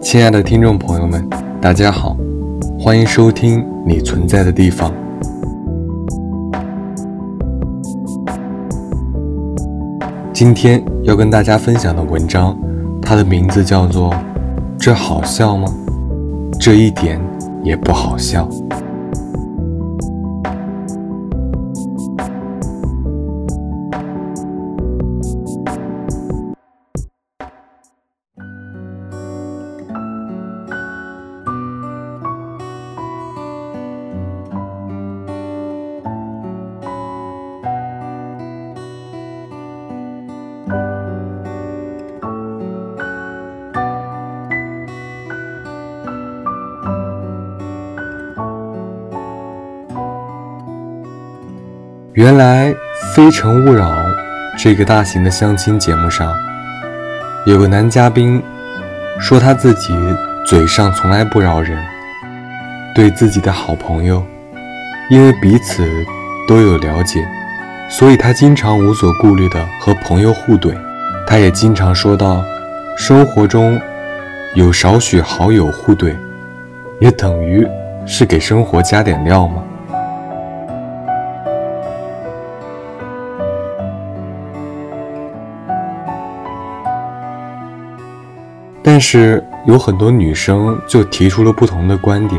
[0.00, 1.26] 亲爱的听众朋友们，
[1.58, 2.14] 大家好，
[2.78, 5.01] 欢迎收听你存在的地方。
[10.32, 12.58] 今天要跟大家分享的文章，
[13.02, 14.10] 它的名字叫做
[14.78, 15.70] 《这好笑吗？
[16.58, 17.20] 这一点
[17.62, 18.48] 也不好笑》。
[52.14, 52.70] 原来
[53.14, 53.88] 《非诚勿扰》
[54.58, 56.30] 这个大型的相亲节目上，
[57.46, 58.42] 有个男嘉宾
[59.18, 59.96] 说他自己
[60.44, 61.82] 嘴上从来不饶人，
[62.94, 64.22] 对自己的好朋友，
[65.08, 65.88] 因为彼此
[66.46, 67.26] 都有了解，
[67.88, 70.76] 所以他经常无所顾虑的和朋友互怼。
[71.26, 72.44] 他也经常说到，
[72.94, 73.80] 生活中
[74.52, 76.14] 有少许好友互怼，
[77.00, 77.66] 也等于
[78.04, 79.62] 是给生活加点料吗？
[88.92, 92.38] 但是有很多女生就提出了不同的观点。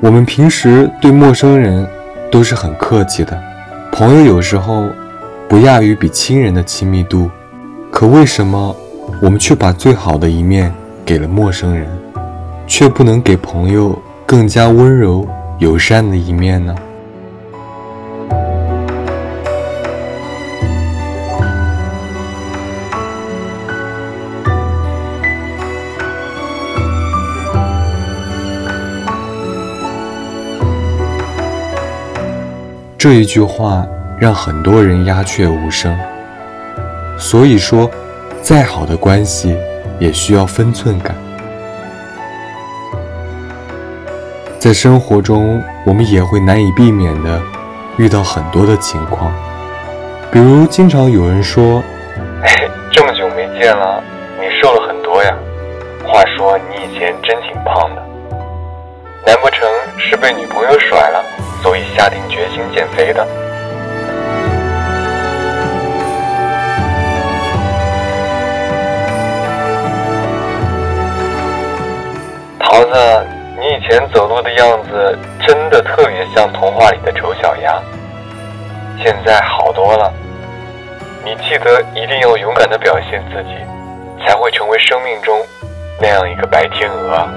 [0.00, 1.86] 我们平时对陌生人
[2.32, 3.38] 都是很客气的，
[3.92, 4.88] 朋友有时候
[5.46, 7.30] 不亚于比亲人的亲密度，
[7.90, 8.74] 可为什么
[9.20, 10.72] 我们却把最好的一面
[11.04, 11.86] 给了陌生人，
[12.66, 15.28] 却不能给朋友更加温柔
[15.58, 16.74] 友善的一面呢？
[33.08, 33.86] 这一句话
[34.18, 35.96] 让很多人鸦雀无声。
[37.16, 37.88] 所以说，
[38.42, 39.56] 再好的关系
[40.00, 41.14] 也需要分寸感。
[44.58, 47.40] 在生活中，我们也会难以避免的
[47.96, 49.32] 遇到很多的情况，
[50.32, 51.80] 比如经常有人说
[52.90, 54.02] ：“这么久没见了，
[54.40, 55.32] 你瘦了很多呀。
[56.04, 58.02] 话说你以前真挺胖的，
[59.24, 59.60] 难不成
[59.96, 61.22] 是被女朋友甩了？”
[61.66, 63.26] 所以下定决心减肥的，
[72.60, 73.26] 桃子，
[73.58, 77.82] 你以前走路的样子真的特别像童话里的丑小鸭，
[79.02, 80.12] 现在好多了。
[81.24, 83.56] 你记得一定要勇敢的表现自己，
[84.24, 85.36] 才会成为生命中
[86.00, 87.28] 那样一个白天鹅。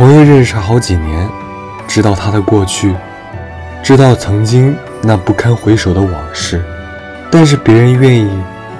[0.00, 1.28] 朋友认识好几年，
[1.86, 2.96] 知道他的过去，
[3.82, 6.64] 知道曾经那不堪回首的往事，
[7.30, 8.26] 但是别人愿意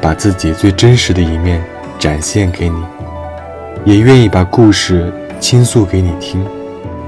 [0.01, 1.63] 把自己最真实的一面
[1.99, 2.83] 展现给你，
[3.85, 6.43] 也愿意把故事倾诉给你听，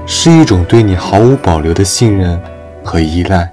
[0.05, 2.39] 是一种对你毫无保留的信任
[2.83, 3.51] 和依赖，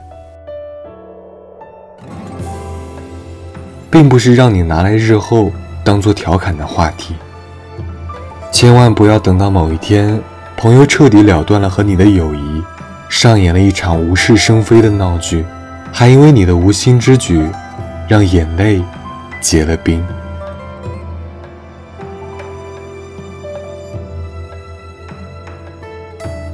[3.91, 5.51] 并不是让你拿来日后
[5.83, 7.17] 当做调侃的话题。
[8.53, 10.21] 千万不要等到某一天。
[10.61, 12.63] 朋友彻底了断了和你的友谊，
[13.09, 15.43] 上演了一场无事生非的闹剧，
[15.91, 17.49] 还因为你的无心之举，
[18.07, 18.85] 让眼泪
[19.41, 20.05] 结了冰。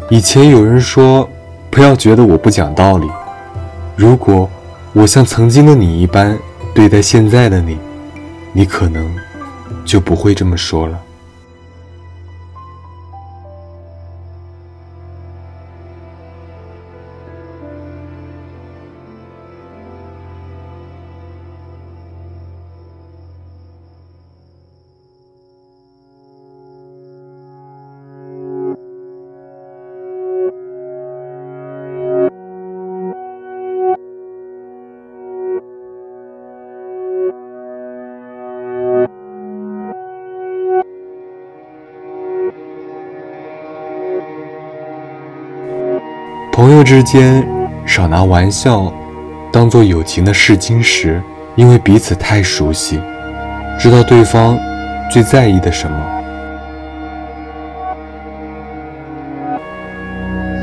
[0.08, 1.28] 以前有人说，
[1.69, 3.10] 不要觉得我不讲道理。
[3.96, 4.48] 如果
[4.92, 6.38] 我像曾经的你一般
[6.72, 7.76] 对待现在的你，
[8.52, 9.12] 你可能
[9.84, 10.96] 就不会这么说了。
[46.56, 47.46] 朋友之间
[47.84, 48.90] 少拿玩笑
[49.52, 51.22] 当做友情的试金石，
[51.54, 52.98] 因为彼此太熟悉，
[53.78, 54.58] 知道对方
[55.10, 55.98] 最在意的什么。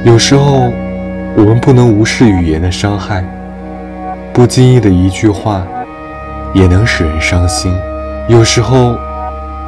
[0.04, 0.74] 有时候，
[1.36, 3.24] 我们不能无视语言的伤害，
[4.34, 5.64] 不经意的一句话，
[6.56, 7.72] 也能使人伤心。
[8.28, 8.98] 有时候，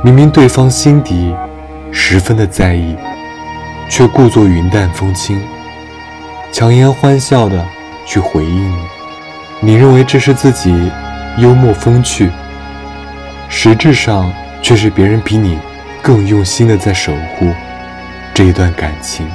[0.01, 1.35] 明明对方心底
[1.91, 2.95] 十分的在意，
[3.87, 5.39] 却故作云淡风轻，
[6.55, 7.67] 强颜欢笑的
[8.05, 8.77] 去回应你。
[9.59, 10.89] 你认为这是自己
[11.37, 12.31] 幽默风趣，
[13.49, 14.31] 实质上
[14.61, 15.59] 却是别人比你
[16.01, 17.51] 更用心的在守护
[18.33, 19.27] 这一段感情。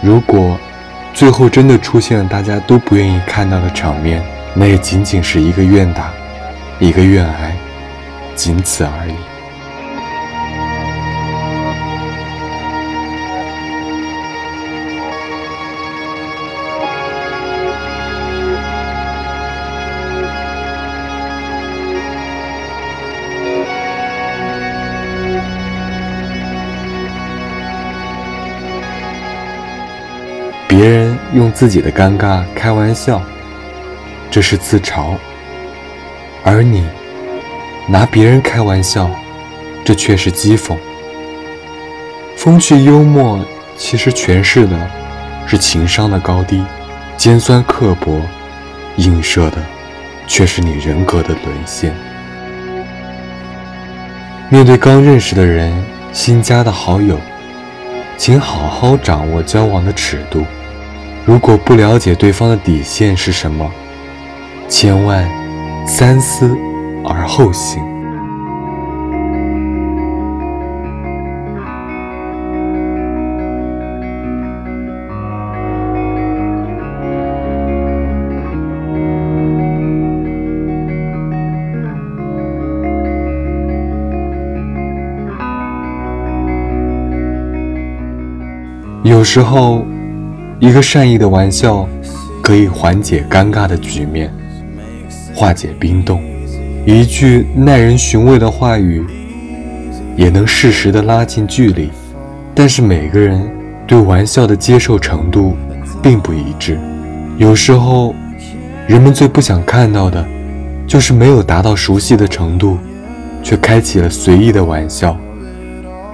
[0.00, 0.56] 如果
[1.12, 4.22] 最后真的出现了大家都不愿意看到的场面，
[4.54, 6.12] 那也仅仅是一个愿打，
[6.78, 7.52] 一个愿挨，
[8.36, 9.14] 仅此而已。
[30.76, 33.22] 别人用自己的尴尬开玩笑，
[34.30, 35.16] 这是自嘲；
[36.44, 36.86] 而你
[37.88, 39.10] 拿别人开玩笑，
[39.86, 40.76] 这却是讥讽。
[42.36, 43.42] 风趣幽默
[43.74, 44.76] 其实诠释的
[45.46, 46.62] 是情商的高低，
[47.16, 48.20] 尖酸刻薄
[48.96, 49.56] 映射的
[50.26, 51.94] 却是你人格的沦陷。
[54.50, 55.72] 面对刚认识的人、
[56.12, 57.18] 新加的好友，
[58.18, 60.44] 请好好掌握交往的尺度。
[61.26, 63.68] 如果不了解对方的底线是什么，
[64.68, 65.28] 千万
[65.84, 66.56] 三思
[67.04, 67.82] 而后行。
[89.02, 89.84] 有时候。
[90.58, 91.86] 一个善意的玩笑，
[92.42, 94.32] 可以缓解尴尬的局面，
[95.34, 96.18] 化解冰冻；
[96.86, 99.04] 一句耐人寻味的话语，
[100.16, 101.90] 也能适时的拉近距离。
[102.54, 103.46] 但是每个人
[103.86, 105.54] 对玩笑的接受程度
[106.02, 106.80] 并不一致。
[107.36, 108.14] 有时候，
[108.86, 110.26] 人们最不想看到的，
[110.86, 112.78] 就是没有达到熟悉的程度，
[113.42, 115.14] 却开启了随意的玩笑，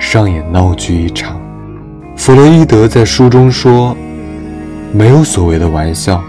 [0.00, 1.40] 上演闹剧一场。
[2.16, 3.96] 弗洛伊德在书中说。
[4.94, 6.22] 没有所谓的玩笑，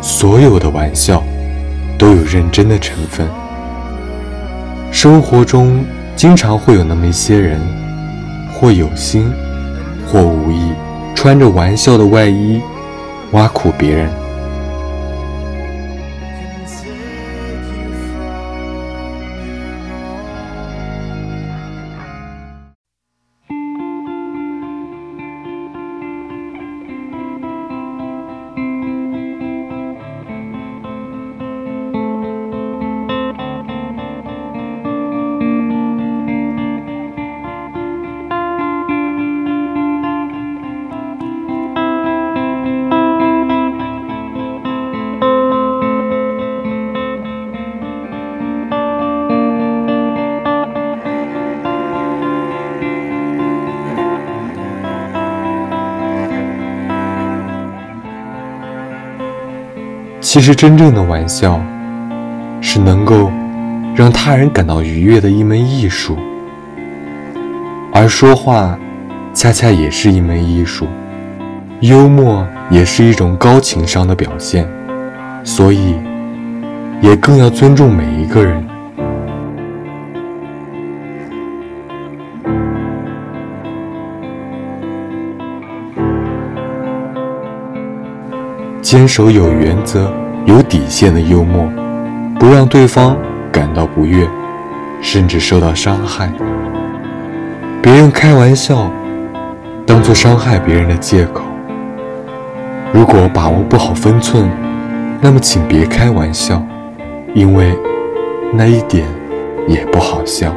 [0.00, 1.20] 所有的玩笑
[1.98, 3.28] 都有认真的成分。
[4.92, 5.84] 生活中
[6.14, 7.60] 经常会有那么一些人，
[8.54, 9.32] 或有心，
[10.06, 10.72] 或无意，
[11.12, 12.60] 穿着玩笑的外衣，
[13.32, 14.08] 挖苦别人。
[60.36, 61.58] 其实，真正的玩笑
[62.60, 63.32] 是能够
[63.94, 66.14] 让他人感到愉悦的一门艺术，
[67.90, 68.78] 而说话
[69.32, 70.86] 恰恰也是一门艺术，
[71.80, 74.68] 幽默也是一种高情商的表现，
[75.42, 75.94] 所以
[77.00, 78.62] 也更要尊重每一个人。
[88.82, 90.12] 坚守有原则、
[90.46, 91.68] 有底线的幽默，
[92.38, 93.16] 不让对方
[93.50, 94.26] 感到不悦，
[95.02, 96.32] 甚至受到伤害。
[97.82, 98.88] 别用开玩笑
[99.84, 101.42] 当做伤害别人的借口。
[102.92, 104.48] 如果把握不好分寸，
[105.20, 106.62] 那么请别开玩笑，
[107.34, 107.76] 因为
[108.52, 109.04] 那一点
[109.66, 110.54] 也不好笑。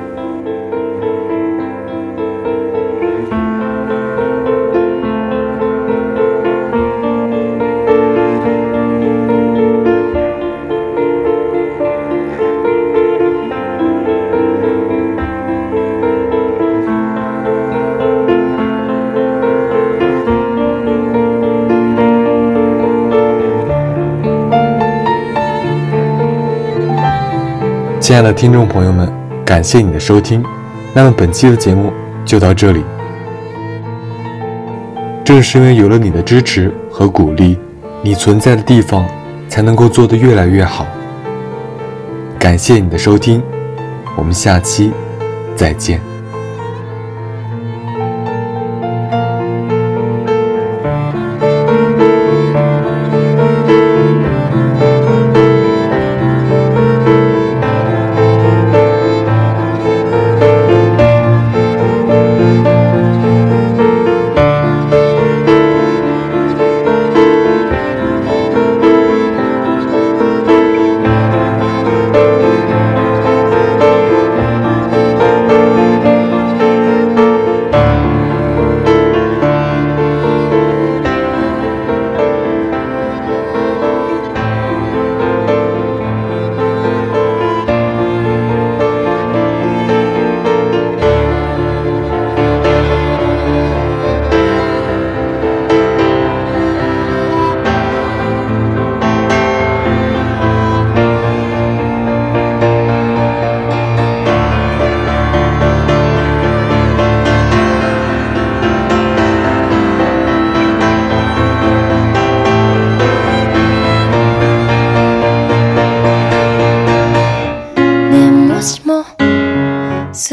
[28.09, 29.07] 亲爱的听众朋友们，
[29.45, 30.43] 感谢你的收听。
[30.95, 31.93] 那么本期的节目
[32.25, 32.83] 就到这里。
[35.23, 37.55] 正是因为有了你的支持和鼓励，
[38.01, 39.05] 你存在的地方
[39.47, 40.87] 才能够做得越来越好。
[42.39, 43.43] 感谢你的收听，
[44.17, 44.91] 我们下期
[45.55, 46.08] 再见。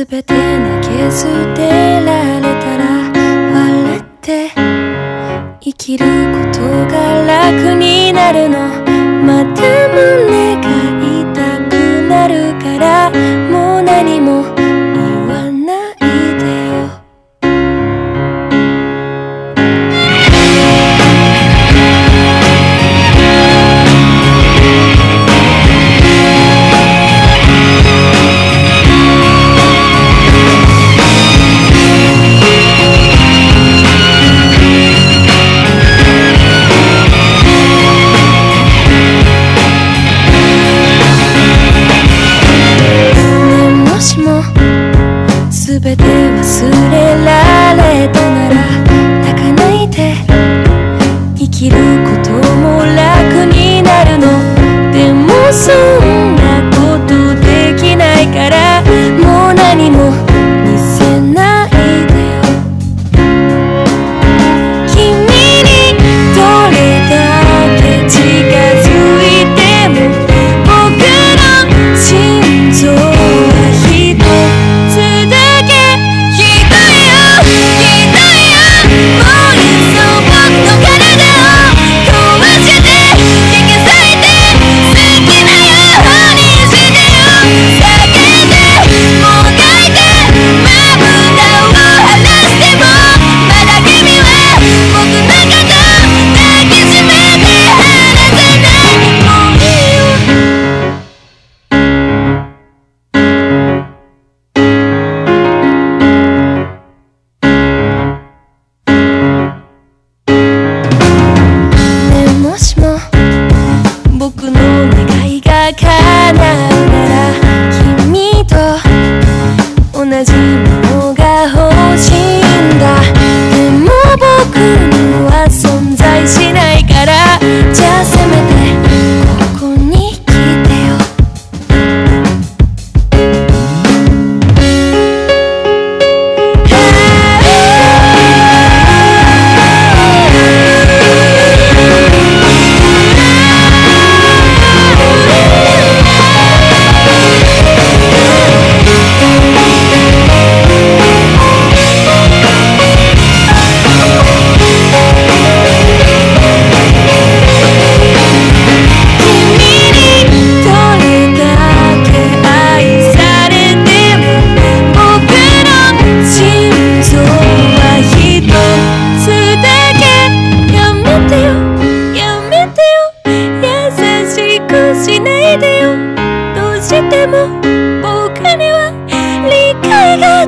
[0.09, 0.39] 全て投
[0.89, 2.85] げ捨てられたら
[3.53, 4.51] 笑って
[5.61, 6.11] 生きるこ
[6.53, 6.95] とが
[7.27, 8.57] 楽になるの。
[9.27, 10.71] また胸が
[11.03, 11.73] 痛く
[12.09, 13.46] なるから。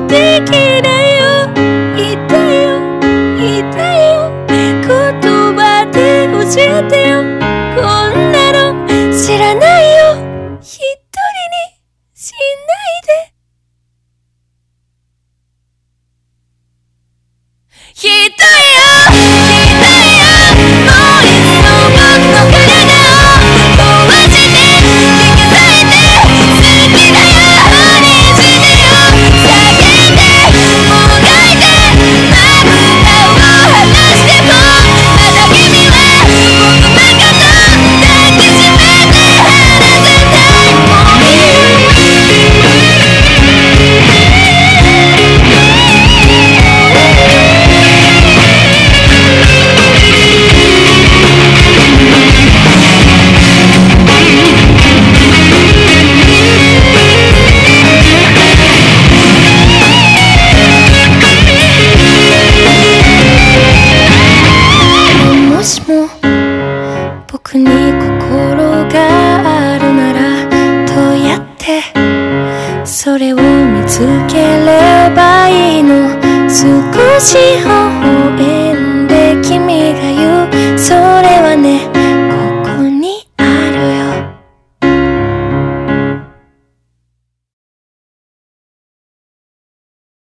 [0.09, 0.88] begin.